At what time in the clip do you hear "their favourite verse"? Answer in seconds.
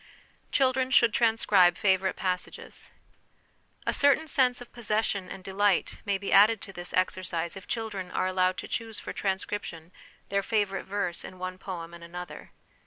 10.29-11.23